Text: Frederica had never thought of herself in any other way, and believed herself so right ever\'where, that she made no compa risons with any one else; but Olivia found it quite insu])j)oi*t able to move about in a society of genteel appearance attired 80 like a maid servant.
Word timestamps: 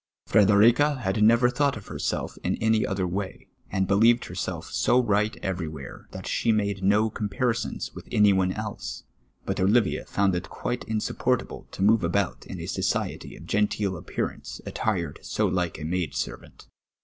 Frederica 0.25 0.95
had 0.95 1.23
never 1.23 1.47
thought 1.47 1.77
of 1.77 1.85
herself 1.85 2.35
in 2.43 2.55
any 2.55 2.83
other 2.83 3.05
way, 3.05 3.47
and 3.69 3.85
believed 3.87 4.25
herself 4.25 4.71
so 4.71 4.99
right 4.99 5.37
ever\'where, 5.43 6.07
that 6.09 6.25
she 6.25 6.51
made 6.51 6.81
no 6.83 7.07
compa 7.07 7.37
risons 7.37 7.93
with 7.93 8.07
any 8.11 8.33
one 8.33 8.51
else; 8.51 9.03
but 9.45 9.59
Olivia 9.59 10.03
found 10.05 10.33
it 10.33 10.49
quite 10.49 10.83
insu])j)oi*t 10.87 11.43
able 11.43 11.67
to 11.69 11.83
move 11.83 12.03
about 12.03 12.47
in 12.47 12.59
a 12.59 12.65
society 12.65 13.35
of 13.35 13.45
genteel 13.45 13.95
appearance 13.95 14.59
attired 14.65 15.19
80 15.21 15.43
like 15.51 15.77
a 15.79 15.83
maid 15.85 16.15
servant. 16.15 16.65